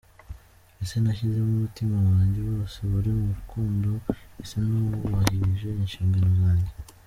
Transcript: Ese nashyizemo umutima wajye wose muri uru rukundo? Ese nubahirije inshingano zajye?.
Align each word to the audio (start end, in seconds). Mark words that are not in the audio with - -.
Ese 0.83 0.95
nashyizemo 1.03 1.51
umutima 1.55 1.95
wajye 2.07 2.41
wose 2.51 2.77
muri 2.91 3.07
uru 3.13 3.25
rukundo? 3.35 3.89
Ese 4.43 4.55
nubahirije 4.67 5.69
inshingano 5.83 6.29
zajye?. 6.39 6.71